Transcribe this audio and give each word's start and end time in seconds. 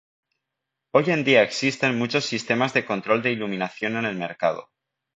Hoy 0.95 1.11
en 1.11 1.23
día 1.23 1.43
existen 1.43 1.95
muchos 1.99 2.25
sistemas 2.25 2.73
de 2.73 2.87
control 2.87 3.21
de 3.21 3.33
iluminación 3.33 3.97
en 3.97 4.05
el 4.05 4.15
mercado. 4.15 4.71